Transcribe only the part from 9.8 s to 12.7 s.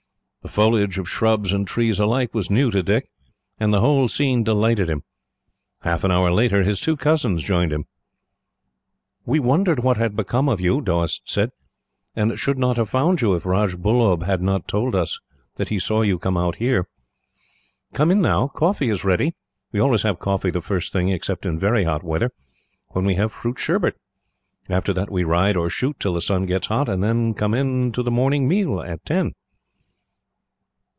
what had become of you," Doast said, "and should